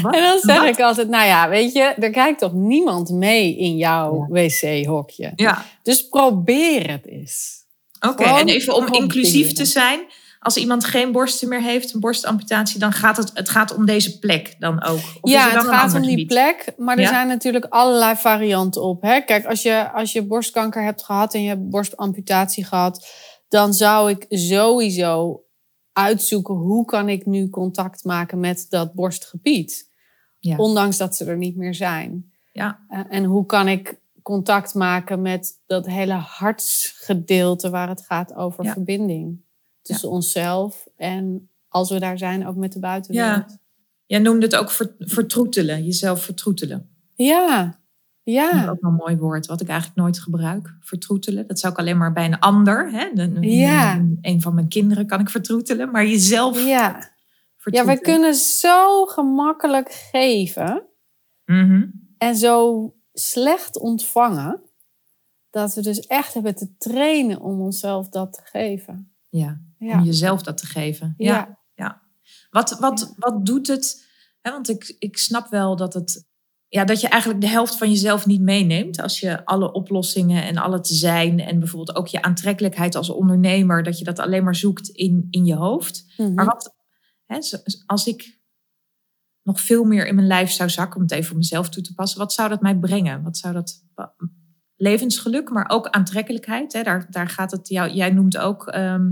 [0.04, 3.78] En dan zeg ik altijd, nou ja, weet je, er kijkt toch niemand mee in
[3.78, 5.32] jouw wc-hokje.
[5.36, 7.66] Ja, Dus probeer het eens.
[8.00, 8.24] oké.
[8.24, 9.04] En even om proberen.
[9.04, 10.00] inclusief te zijn.
[10.40, 14.20] Als iemand geen borsten meer heeft, een borstamputatie, dan gaat het, het gaat om deze
[14.20, 15.00] plek dan ook.
[15.22, 16.28] Of ja, dan het gaat om die gebied?
[16.28, 17.10] plek, maar er Ja.
[17.10, 19.02] zijn natuurlijk allerlei varianten op.
[19.02, 19.22] Hè?
[19.22, 23.08] Kijk, als je, als je borstkanker hebt gehad en je hebt borstamputatie gehad,
[23.48, 25.44] dan zou ik sowieso
[25.94, 29.90] uitzoeken hoe kan ik nu contact maken met dat borstgebied.
[30.40, 30.56] Ja.
[30.58, 32.32] Ondanks dat ze er niet meer zijn.
[32.54, 32.80] Ja.
[33.10, 38.72] En hoe kan ik contact maken met dat hele hartsgedeelte waar het gaat over Ja.
[38.72, 39.48] verbinding.
[39.94, 43.58] Tussen onszelf en als we daar zijn ook met de buitenwereld.
[44.06, 46.90] Jij noemde het ook ver- vertroetelen, jezelf vertroetelen.
[47.16, 47.76] Ja, Dat
[48.24, 48.64] ja.
[48.64, 50.76] is ook wel een mooi woord, wat ik eigenlijk nooit gebruik.
[50.80, 51.48] Vertroetelen.
[51.48, 53.04] Dat zou ik alleen maar bij een ander, hè?
[53.42, 53.96] Ja.
[53.96, 57.10] een, een van mijn kinderen kan ik vertroetelen, maar jezelf Ja.
[57.64, 60.84] ja, we kunnen zo gemakkelijk geven
[61.46, 61.88] Mhm.
[62.18, 64.62] en zo slecht ontvangen,
[65.50, 69.14] dat we dus echt hebben te trainen om onszelf dat te geven.
[69.30, 71.14] Ja, Ja, om jezelf dat te geven.
[71.18, 71.60] Ja.
[71.74, 72.02] ja.
[72.50, 74.08] Wat, wat, wat doet het?
[74.42, 76.28] Hè, want ik, ik snap wel dat het.
[76.68, 79.02] Ja, dat je eigenlijk de helft van jezelf niet meeneemt.
[79.02, 81.40] Als je alle oplossingen en al het zijn.
[81.40, 83.84] En bijvoorbeeld ook je aantrekkelijkheid als ondernemer.
[83.84, 86.06] Dat je dat alleen maar zoekt in, in je hoofd.
[86.18, 86.34] Mhm.
[86.34, 86.76] Maar wat,
[87.26, 87.40] hè,
[87.86, 88.40] als ik
[89.44, 91.94] nog veel meer in mijn lijf zou zakken, om het even op mezelf toe te
[91.94, 93.24] passen, wat zou dat mij brengen?
[93.24, 93.84] Wat zou dat.
[94.82, 96.74] Levensgeluk, maar ook aantrekkelijkheid.
[96.74, 96.84] Hè?
[96.84, 97.68] Daar, daar gaat het.
[97.68, 99.08] Jou, jij noemt ook ehm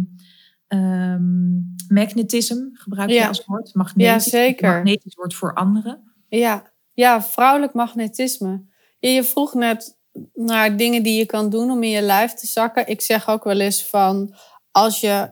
[0.68, 1.56] ehm,
[1.88, 3.28] magnetisme, gebruik je Ja.
[3.28, 3.74] als woord.
[3.74, 4.72] Magnetisch, Ja, zeker.
[4.72, 6.14] Magnetisch wordt voor anderen.
[6.30, 8.66] Ja, ja vrouwelijk magnetisme.
[9.00, 9.98] Ja, je vroeg net
[10.34, 12.88] naar dingen die je kan doen om in je lijf te zakken.
[12.88, 14.36] Ik zeg ook wel eens van
[14.72, 15.32] als je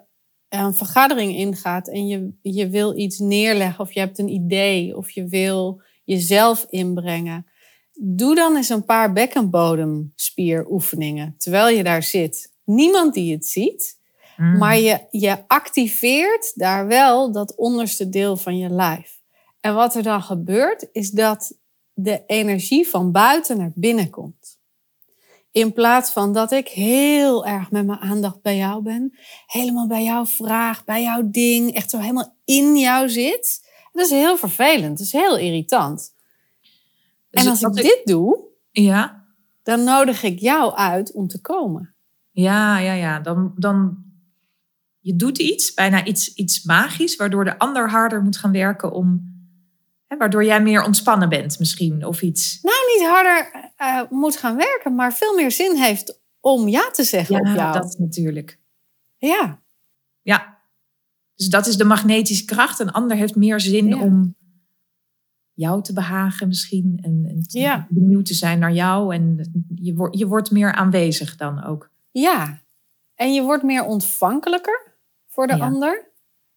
[0.50, 5.10] een vergadering ingaat en je, je wil iets neerleggen of je hebt een idee of
[5.10, 7.46] je wil jezelf inbrengen.
[7.98, 12.52] Doe dan eens een paar bekkenbodemspieroefeningen terwijl je daar zit.
[12.64, 14.04] Niemand die het ziet,
[14.38, 14.58] Mm.
[14.58, 19.20] maar je, je activeert daar wel dat onderste deel van je lijf.
[19.60, 21.58] En wat er dan gebeurt, is dat
[21.94, 24.58] de energie van buiten naar binnen komt.
[25.52, 30.04] In plaats van dat ik heel erg met mijn aandacht bij jou ben, helemaal bij
[30.04, 33.70] jouw vraag, bij jouw ding, echt zo helemaal in jou zit.
[33.92, 36.14] Dat is heel vervelend, dat is heel irritant.
[37.36, 38.40] Dus en als ik dit doe,
[38.72, 39.26] Ja,
[39.64, 41.96] dan nodig ik jou uit om te komen.
[42.32, 43.20] ja, ja, ja.
[43.20, 44.04] Dan, dan,
[45.00, 49.34] je doet iets, bijna iets, iets magisch, waardoor de ander harder moet gaan werken om.
[50.08, 52.60] Hè, waardoor jij meer ontspannen bent, misschien, of iets.
[52.62, 57.04] Nou, niet harder uh, moet gaan werken, maar veel meer zin heeft om ja te
[57.04, 57.74] zeggen ja, op jou.
[57.74, 58.60] dat natuurlijk.
[59.18, 59.64] Ja.
[60.22, 60.62] Ja.
[61.36, 62.80] Dus dat is de magnetische kracht.
[62.80, 64.02] Een ander heeft meer zin Ja.
[64.02, 64.36] om
[65.56, 67.00] jou te behagen, misschien.
[67.02, 67.88] En, en Ja.
[67.90, 69.14] benieuwd te zijn naar jou.
[69.16, 71.90] En je, wordt je wordt meer aanwezig dan ook.
[72.12, 72.60] Ja.
[73.16, 74.94] En je wordt meer ontvankelijker
[75.28, 75.64] voor de Ja.
[75.66, 76.12] ander.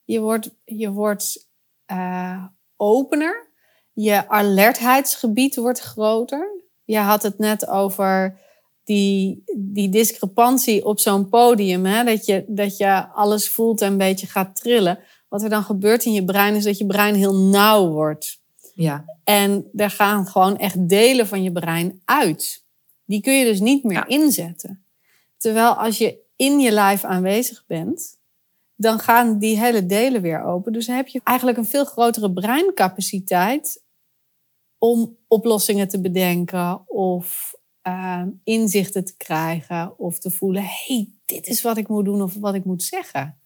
[0.05, 1.47] Je wordt, je wordt
[1.87, 2.45] eh,
[2.77, 3.47] opener.
[3.93, 6.63] Je alertheidsgebied wordt groter.
[6.85, 8.39] Je had het net over
[8.85, 11.85] die, die discrepantie op zo'n podium.
[11.87, 12.05] Hè?
[12.05, 14.99] Dat, je, dat je alles voelt en een beetje gaat trillen.
[15.29, 18.41] Wat er dan gebeurt in je brein is dat je brein heel nauw wordt.
[18.83, 22.65] Ja, En er gaan gewoon echt delen van je brein uit.
[23.05, 24.07] Die kun je dus niet meer Ja.
[24.07, 24.85] inzetten.
[25.37, 28.19] Terwijl als je in je lijf aanwezig bent,
[28.77, 30.73] dan gaan die hele delen weer open.
[30.73, 33.83] Dus dan heb je eigenlijk een veel grotere breincapaciteit
[34.79, 41.63] om oplossingen te bedenken of eh, inzichten te krijgen of te voelen: hey, dit is
[41.63, 43.39] wat ik moet doen of wat ik moet zeggen.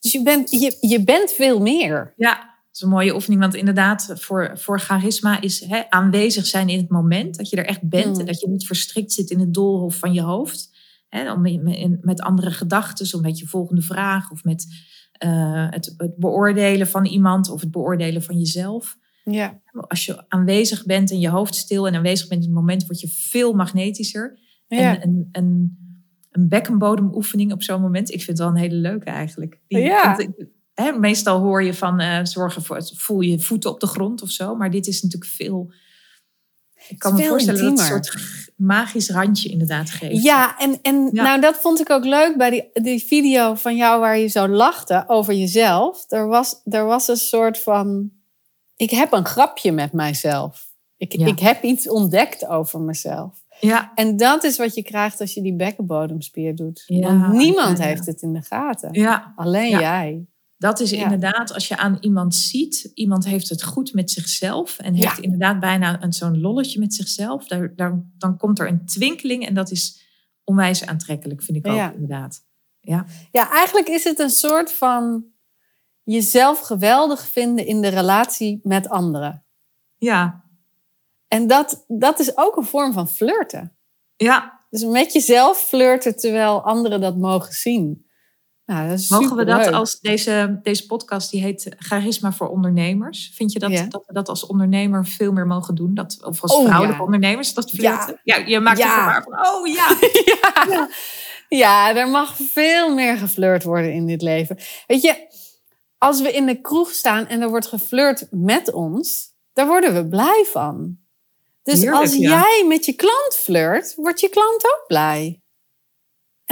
[0.00, 2.14] Dus je bent, je, je bent veel meer.
[2.16, 2.50] ja.
[2.72, 3.40] Dat is een mooie oefening.
[3.40, 7.36] Want inderdaad, voor, voor charisma is hè, aanwezig zijn in het moment.
[7.36, 8.14] Dat je er echt bent.
[8.14, 8.20] Mm.
[8.20, 10.70] En dat je niet verstrikt zit in het doolhof van je hoofd.
[11.08, 11.40] Hè, om
[12.00, 14.30] met- andere gedachten, of met je volgende vraag.
[14.30, 14.66] Of met
[15.12, 18.96] eh, het, het beoordelen van iemand of het beoordelen van jezelf.
[19.24, 19.60] Ja.
[19.72, 23.00] Als je aanwezig bent en je hoofd stil en aanwezig bent in het moment, word
[23.00, 24.38] je veel magnetischer.
[24.66, 25.00] Ja.
[25.00, 25.78] En een, een,
[26.30, 29.60] een bekkenbodemoefening op zo'n moment, ik vind het wel een hele leuke eigenlijk.
[29.68, 30.16] Die- Ja.
[30.98, 34.54] Meestal hoor je van eh, zorgen voor, voel je voeten op de grond of zo,
[34.56, 35.72] maar dit is natuurlijk veel.
[36.88, 38.16] Ik kan Het me voorstellen dat het een soort
[38.56, 40.22] magisch randje inderdaad geeft.
[40.22, 41.22] Ja, en, en Ja.
[41.22, 44.48] nou dat vond ik ook leuk bij die, die video van jou waar je zo
[44.48, 46.04] lachte over jezelf.
[46.08, 48.10] Er was, er was een soort van,
[48.76, 50.70] ik heb een grapje met mijzelf.
[50.96, 51.26] Ik, Ja.
[51.26, 53.38] ik heb iets ontdekt over mezelf.
[53.60, 56.82] ja, En dat is wat je krijgt als je die bekkenbodemspier doet.
[56.86, 58.92] Ja, Want niemand ja, heeft het in de gaten.
[58.92, 59.32] ja.
[59.36, 60.26] Alleen jij.
[60.62, 61.02] Dat is Ja.
[61.02, 65.22] inderdaad, als je aan iemand ziet, iemand heeft het goed met zichzelf en heeft Ja.
[65.22, 69.54] inderdaad bijna een, zo'n lolletje met zichzelf, daar, daar, dan komt er een twinkeling en
[69.54, 70.00] dat is
[70.44, 71.92] onwijs aantrekkelijk, vind ik ook Ja.
[71.92, 72.44] inderdaad.
[72.80, 75.24] Ja, Ja, eigenlijk is het een soort van
[76.02, 79.44] jezelf geweldig vinden in de relatie met anderen.
[79.96, 80.44] ja,
[81.28, 83.76] En dat, dat is ook een vorm van flirten.
[84.16, 84.60] ja.
[84.70, 88.06] Dus met jezelf flirten terwijl anderen dat mogen zien.
[88.72, 93.30] Nou, dat is Mogen we dat als deze, deze podcast, die heet Charisma voor Ondernemers.
[93.34, 93.86] Vind je dat, Ja.
[93.88, 95.94] dat we dat als ondernemer veel meer mogen doen?
[95.94, 97.04] Dat, of als Oh, vrouwelijke ja.
[97.04, 98.20] ondernemers, dat flirten?
[98.24, 99.96] Ja, je maakt er gebaar van, oh ja.
[100.68, 100.88] ja.
[101.48, 104.58] ja, er mag veel meer geflirt worden in dit leven.
[104.86, 105.26] Weet je,
[105.98, 110.08] als we in de kroeg staan en er wordt geflirt met ons, daar worden we
[110.08, 110.96] blij van.
[111.62, 115.41] Dus Heerlijk, als jij met je klant flirt, wordt je klant ook blij.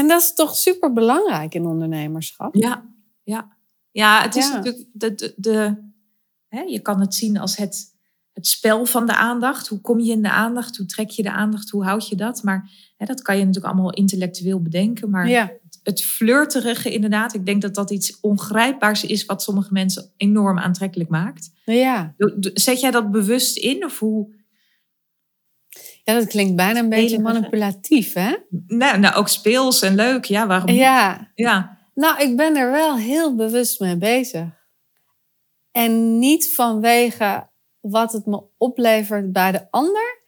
[0.01, 2.55] En dat is toch super belangrijk in ondernemerschap?
[2.55, 2.85] Ja,
[3.23, 3.57] ja.
[3.91, 4.55] ja het is Ja.
[4.55, 5.77] natuurlijk, de, de, de,
[6.49, 7.95] hè, je kan het zien als het,
[8.33, 9.69] het spel van de aandacht.
[9.69, 10.77] Hoe kom je in de aandacht?
[10.77, 11.71] Hoe trek je de aandacht?
[11.71, 12.43] Hoe houd je dat?
[12.43, 15.11] Maar hè, dat kan je natuurlijk allemaal intellectueel bedenken.
[15.11, 20.13] Maar Ja, het flirterige inderdaad, ik denk dat dat iets ongrijpbaars is wat sommige mensen
[20.17, 21.51] enorm aantrekkelijk maakt.
[21.65, 22.15] ja.
[22.55, 23.85] Zet jij dat bewust in?
[23.85, 24.39] Of hoe?
[26.05, 28.37] Ja dat klinkt bijna een beetje manipulatief, hè?
[28.67, 30.25] Nou, nou, ook speels en leuk.
[30.25, 30.71] Ja, waarom?
[30.71, 34.47] Ja, Ja, Nou, ik ben er wel heel bewust mee bezig.
[35.73, 37.49] En niet vanwege
[37.81, 40.23] wat het me oplevert bij de ander,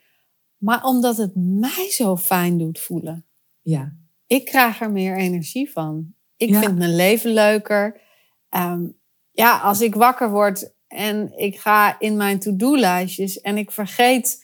[0.57, 3.27] maar omdat het mij zo fijn doet voelen.
[3.63, 3.93] ja,
[4.27, 6.15] Ik krijg er meer energie van.
[6.37, 6.61] Ik Ja.
[6.61, 8.01] vind mijn leven leuker.
[8.49, 8.85] Ehm,
[9.31, 14.42] ja, als ik wakker word en ik ga in mijn to-do-lijstjes en ik vergeet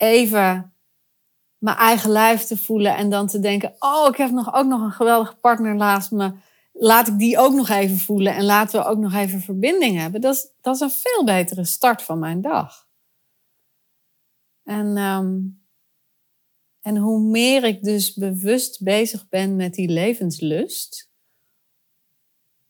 [0.00, 0.74] even
[1.58, 4.80] mijn eigen lijf te voelen en dan te denken: Oh, ik heb nog, ook nog
[4.80, 6.32] een geweldige partner naast me.
[6.72, 10.20] Laat ik die ook nog even voelen en laten we ook nog even verbinding hebben.
[10.20, 12.88] Dat is, dat is een veel betere start van mijn dag.
[14.64, 15.38] En, ehm,
[16.80, 21.10] en hoe meer ik dus bewust bezig ben met die levenslust,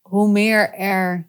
[0.00, 1.28] hoe meer er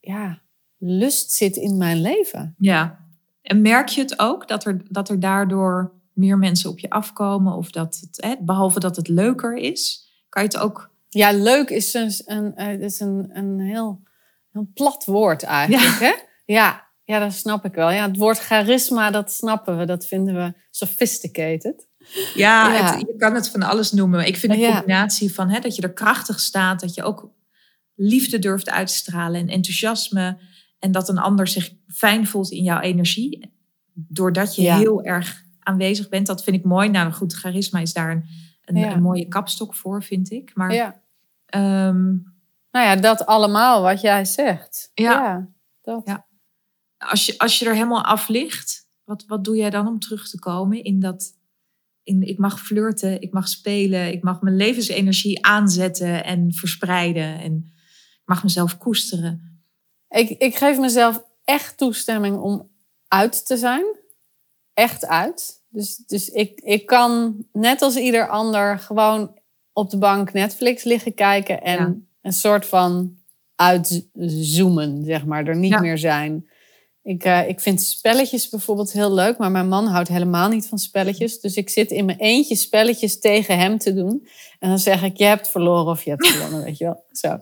[0.00, 0.42] ja,
[0.76, 2.54] lust zit in mijn leven.
[2.58, 3.07] ja.
[3.48, 7.52] En merk je het ook dat er, dat er daardoor meer mensen op je afkomen?
[7.56, 10.90] Of dat het, hè, behalve dat het leuker is, kan je het ook.
[11.08, 14.02] Ja, leuk is een, een, eh, is een, een heel
[14.52, 15.98] een plat woord eigenlijk.
[16.00, 16.12] Hè?
[16.44, 17.90] Ja, ja, dat snap ik wel.
[17.90, 19.84] Ja, het woord charisma, dat snappen we.
[19.86, 21.88] Dat vinden we sophisticated.
[22.34, 22.92] Ja, Ja.
[22.92, 24.26] het- je kan het van alles noemen.
[24.26, 24.72] Ik vind de Ja.
[24.76, 27.30] combinatie van hè, dat je er krachtig staat, dat je ook
[27.94, 30.38] liefde durft uit te stralen en enthousiasme.
[30.78, 33.52] En dat een ander zich fijn voelt in jouw energie.
[33.92, 34.78] Doordat je Ja.
[34.78, 36.26] heel erg aanwezig bent.
[36.26, 36.88] Dat vind ik mooi.
[36.88, 38.24] Nou goed, charisma is daar een,
[38.64, 38.92] een, Ja.
[38.92, 40.54] een mooie kapstok voor, vind ik.
[40.54, 41.02] Maar Ja.
[41.46, 42.06] ehm,
[42.70, 44.90] Nou ja, dat allemaal wat jij zegt.
[44.94, 45.48] Ja.
[45.80, 46.02] dat.
[46.04, 46.26] Ja.
[46.98, 50.28] als, je, als je er helemaal af ligt, wat, wat doe jij dan om terug
[50.28, 51.36] te komen in dat...
[52.02, 57.38] In, ik mag flirten, ik mag spelen, ik mag mijn levensenergie aanzetten en verspreiden.
[57.40, 57.56] En
[58.12, 59.57] ik mag mezelf koesteren.
[60.10, 62.68] Ik, ik geef mezelf echt toestemming om
[63.08, 63.84] uit te zijn.
[64.74, 65.62] Echt uit.
[65.68, 69.38] Dus, dus ik, ik kan net als ieder ander gewoon
[69.72, 71.94] op de bank Netflix liggen kijken en Ja.
[72.22, 73.16] een soort van
[73.54, 75.80] uitzoomen, zeg maar, er niet Ja.
[75.80, 76.48] meer zijn.
[77.02, 80.78] Ik, eh, ik vind spelletjes bijvoorbeeld heel leuk, maar mijn man houdt helemaal niet van
[80.78, 81.40] spelletjes.
[81.40, 84.28] Dus ik zit in mijn eentje spelletjes tegen hem te doen.
[84.58, 87.04] En dan zeg ik, je hebt verloren of je hebt gewonnen, weet je wel.
[87.12, 87.38] Zo.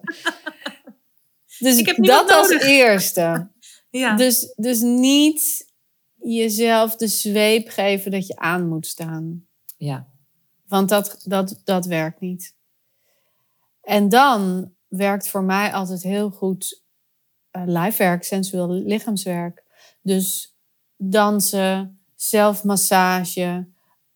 [1.58, 2.66] Dus Ik heb dat als nodig.
[2.80, 3.50] eerste.
[3.90, 5.72] Ja, Dus, dus niet
[6.16, 9.46] jezelf de zweep geven dat je aan moet staan.
[9.76, 10.14] ja.
[10.66, 12.54] Want dat, dat, dat werkt niet.
[13.82, 16.82] En dan werkt voor mij altijd heel goed
[17.56, 19.62] uh, lijfwerk, sensueel lichaamswerk.
[20.02, 20.56] Dus
[20.96, 23.68] dansen, zelfmassage,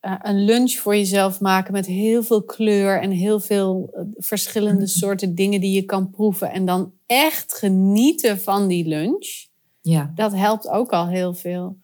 [0.03, 4.81] uh, een lunch voor jezelf maken met heel veel kleur en heel veel uh, verschillende
[4.85, 4.87] Mhm.
[4.91, 6.51] soorten dingen die je kan proeven.
[6.51, 9.47] En dan echt genieten van die lunch.
[9.81, 10.13] ja.
[10.15, 11.77] Dat helpt ook al heel veel.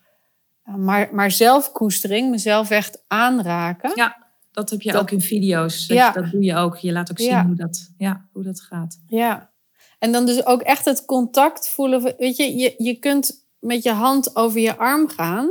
[0.65, 3.93] Maar, maar zelfkoestering, mezelf echt aanraken.
[3.95, 5.87] Ja, dat heb je Dat- ook in video's.
[5.87, 6.07] Dat, Ja.
[6.15, 6.77] je- dat doe je ook.
[6.77, 7.47] Je laat ook zien Ja.
[7.47, 8.99] hoe, dat, ja, hoe dat gaat.
[9.07, 9.51] Ja.
[9.99, 12.15] En dan dus ook echt het contact voelen.
[12.19, 15.51] Weet je, je, je kunt met je hand over je arm gaan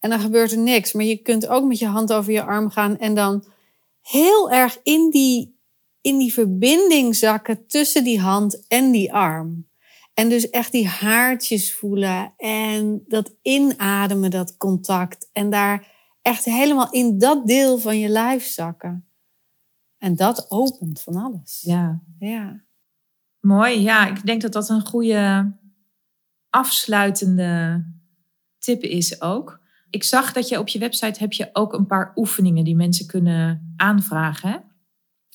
[0.00, 0.92] en dan gebeurt er niks.
[0.92, 3.44] Maar je kunt ook met je hand over je arm gaan en dan
[4.02, 5.57] heel erg in die,
[6.00, 9.68] in die verbinding zakken tussen die hand en die arm.
[10.14, 15.30] En dus echt die haartjes voelen en dat inademen, dat contact.
[15.32, 19.08] En daar echt helemaal in dat deel van je lijf zakken.
[19.98, 21.60] En dat opent van alles.
[21.60, 22.02] Ja.
[22.18, 22.64] ja.
[23.40, 24.06] Mooi, ja.
[24.06, 25.52] Ik denk dat dat een goede
[26.50, 27.84] afsluitende
[28.58, 29.60] tip is ook.
[29.90, 33.06] Ik zag dat je op je website heb je ook een paar oefeningen die mensen
[33.06, 34.64] kunnen aanvragen.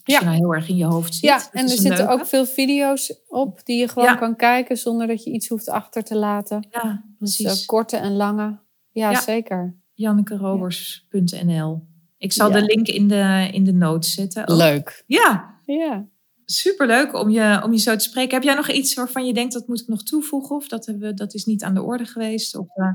[0.04, 0.20] Als Ja.
[0.20, 1.24] je nou heel erg in je hoofd zit.
[1.24, 2.12] Ja, en er zitten leuke.
[2.12, 4.16] ook veel video's op die je gewoon Ja.
[4.16, 6.68] kan kijken zonder dat je iets hoeft achter te laten.
[6.72, 7.62] Ja, Dus precies.
[7.62, 8.60] eh, korte en lange.
[8.92, 9.22] Ja, Ja.
[9.22, 9.76] zeker.
[9.94, 11.82] JannekeRobers.nl
[12.18, 14.48] Ik zal de link in de, in de notes zetten.
[14.48, 14.58] ook.
[14.58, 15.04] Leuk.
[15.08, 16.06] Ja, Ja.
[16.46, 18.34] superleuk om je, om je zo te spreken.
[18.34, 20.56] Heb jij nog iets waarvan je denkt dat moet ik nog toevoegen?
[20.56, 22.56] Of dat, hebben dat is niet aan de orde geweest?
[22.56, 22.88] Of, eh,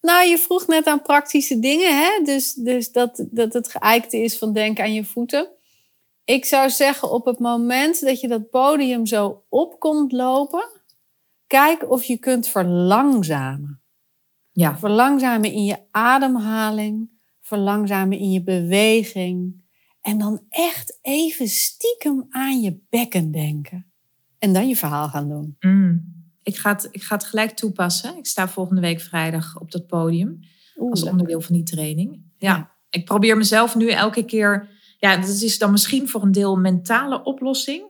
[0.00, 2.24] Nou, je vroeg net aan praktische dingen, hè?
[2.24, 5.48] Dus, dus dat, dat het geëikte is van denken aan je voeten.
[6.24, 10.68] Ik zou zeggen, op het moment dat je dat podium zo op komt lopen,
[11.46, 13.80] kijk of je kunt verlangzamen.
[14.52, 19.60] ja, Verlangzamen in je ademhaling, verlangzamen in je beweging.
[20.00, 23.86] En dan echt even stiekem aan je bekken denken.
[24.38, 25.56] En dan je verhaal gaan doen.
[25.60, 26.14] Mm.
[26.42, 28.16] Ik, ga het, ik ga het gelijk toepassen.
[28.16, 30.40] Ik sta volgende week vrijdag op dat podium.
[30.76, 32.22] Oeh, als onderdeel van die training.
[32.38, 32.56] Ja.
[32.56, 32.70] Ja.
[32.90, 34.68] ik probeer mezelf nu elke keer.
[35.02, 37.82] Ja, dat is dan misschien voor een deel een mentale oplossing.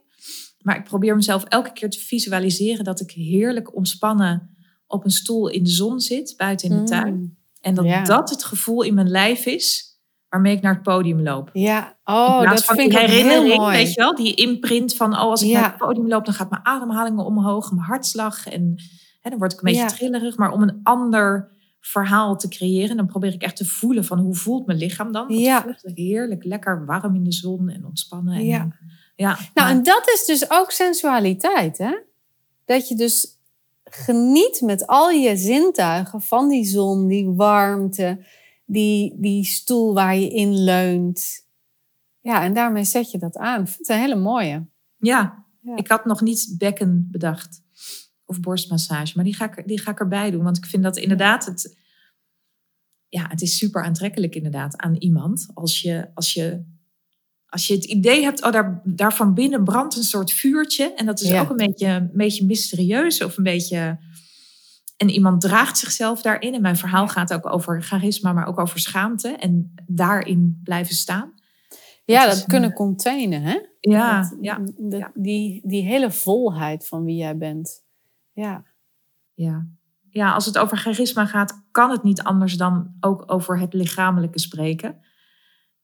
[0.58, 5.48] Maar ik probeer mezelf elke keer te visualiseren dat ik heerlijk ontspannen op een stoel
[5.48, 6.86] in de zon zit, buiten in de Mm.
[6.86, 7.36] tuin.
[7.60, 8.02] En dat Ja.
[8.04, 9.90] dat het gevoel in mijn lijf is
[10.28, 11.50] waarmee ik naar het podium loop.
[11.52, 13.76] Ja, oh, dat van vind ik herinnering, heel mooi.
[13.76, 15.60] weet je wel, die imprint van, oh, als ik Ja.
[15.60, 18.74] naar het podium loop, dan gaat mijn ademhaling omhoog, mijn hartslag en
[19.20, 19.88] hè, dan word ik een beetje Ja.
[19.88, 20.36] trillerig.
[20.36, 21.50] Maar om een ander
[21.84, 25.28] verhaal te creëren, dan probeer ik echt te voelen van hoe voelt mijn lichaam dan?
[25.28, 25.62] Wat Ja.
[25.62, 28.34] voelt het heerlijk, lekker warm in de zon en ontspannen.
[28.34, 28.68] En, Ja.
[29.16, 31.98] ja, Nou, maar- en dat is dus ook sensualiteit, hè?
[32.64, 33.38] Dat je dus
[33.84, 38.24] geniet met al je zintuigen van die zon, die warmte,
[38.64, 41.46] die, die stoel waar je in leunt.
[42.20, 43.60] Ja, en daarmee zet je dat aan.
[43.60, 44.66] Ik vind het een hele mooie.
[44.98, 45.40] ja.
[45.64, 45.76] Ja.
[45.76, 47.61] ik had nog niet bekken bedacht
[48.32, 50.96] of borstmassage, maar die ga ik, die ga ik erbij doen, want ik vind dat
[50.96, 51.78] inderdaad het,
[53.08, 56.70] ja, het is super aantrekkelijk inderdaad aan iemand als je, als je
[57.46, 60.94] als je het idee hebt, oh, daar, daar van binnen brandt een soort vuurtje.
[60.94, 61.40] En dat is Ja.
[61.40, 63.98] ook een beetje, een beetje mysterieus of een beetje.
[64.96, 66.54] En iemand draagt zichzelf daarin.
[66.54, 69.28] En mijn verhaal gaat ook over charisma, maar ook over schaamte.
[69.28, 71.34] En daarin blijven staan.
[72.04, 73.58] Ja, dat een- kunnen containen, hè?
[73.80, 75.10] Ja, Dat- ja, dat- ja.
[75.14, 77.81] Die, die hele volheid van wie jij bent.
[78.32, 78.64] Ja,
[79.34, 79.66] ja.
[80.08, 84.38] Ja, als het over charisma gaat, kan het niet anders dan ook over het lichamelijke
[84.38, 85.00] spreken.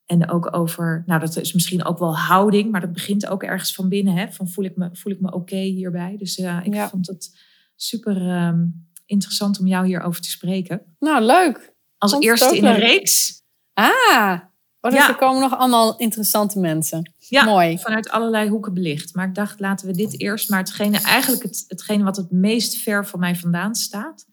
[0.07, 3.75] En ook over, nou dat is misschien ook wel houding, maar dat begint ook ergens
[3.75, 4.17] van binnen.
[4.17, 4.33] Hè?
[4.33, 6.17] Van voel ik me, voel ik me oké hierbij?
[6.17, 7.39] Dus ja, ik vond het
[7.77, 8.67] super ehm,
[9.07, 10.83] interessant om jou hierover te spreken.
[10.99, 11.75] Nou, leuk.
[11.99, 13.43] Als eerste in een reeks.
[13.73, 14.41] Ah,
[14.81, 17.13] oh, dus er komen nog allemaal interessante mensen.
[17.19, 17.79] Ja, Mooi.
[17.79, 19.15] vanuit allerlei hoeken belicht.
[19.15, 20.51] Maar ik dacht, laten we dit eerst.
[20.51, 24.27] Maar hetgene, eigenlijk het, hetgene wat het meest ver van mij vandaan staat.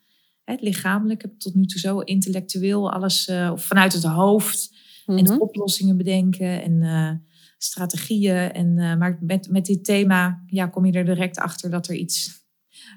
[0.43, 1.23] Het lichamelijk.
[1.23, 4.73] Ik heb tot nu toe zo intellectueel alles uh, vanuit het hoofd.
[5.05, 5.37] En Mhm.
[5.37, 7.11] oplossingen bedenken en uh,
[7.57, 8.51] strategieën.
[8.51, 11.95] En, uh, maar met, met dit thema ja, kom je er direct achter dat er
[11.95, 12.43] iets...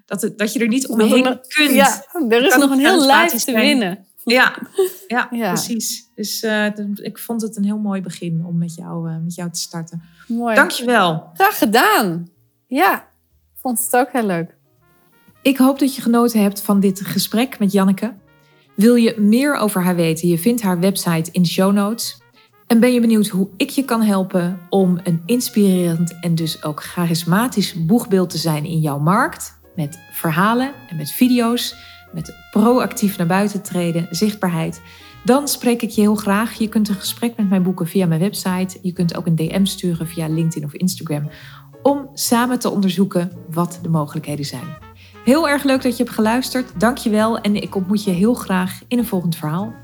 [0.05, 1.72] Dat, het, dat je er niet omheen kunt.
[1.74, 4.07] Ja, er is nog een heel lijf te winnen.
[4.31, 4.59] Ja,
[5.07, 5.53] ja, Ja.
[5.53, 6.11] precies.
[6.14, 9.51] Dus uh, ik vond het een heel mooi begin om met jou, uh, met jou
[9.51, 10.03] te starten.
[10.26, 10.55] Mooi.
[10.55, 11.31] Dankjewel.
[11.35, 12.29] Graag gedaan.
[12.66, 13.09] Ja,
[13.55, 14.57] vond het ook heel leuk.
[15.43, 18.14] Ik hoop dat je genoten hebt van dit gesprek met Janneke.
[18.74, 20.29] Wil je meer over haar weten?
[20.29, 22.20] Je vindt haar website in de show notes.
[22.66, 26.83] En ben je benieuwd hoe ik je kan helpen om een inspirerend en dus ook
[26.83, 29.59] charismatisch boegbeeld te zijn in jouw markt?
[29.76, 31.74] Met verhalen en met video's,
[32.12, 34.80] met proactief naar buiten treden, zichtbaarheid.
[35.24, 36.54] Dan spreek ik je heel graag.
[36.54, 38.78] Je kunt een gesprek met mij boeken via mijn website.
[38.82, 41.30] Je kunt ook een DM sturen via LinkedIn of Instagram.
[41.82, 44.76] Om samen te onderzoeken wat de mogelijkheden zijn.
[45.24, 46.80] Heel erg leuk dat je hebt geluisterd.
[46.80, 49.74] Dank je wel en ik ontmoet je heel graag in een volgend verhaal.